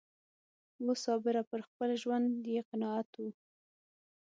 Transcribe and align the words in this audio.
وو 0.83 0.93
صابره 1.05 1.41
پر 1.49 1.59
خپل 1.67 1.89
ژوند 2.01 2.29
یې 2.53 2.61
قناعت 2.69 3.09
و 3.17 3.23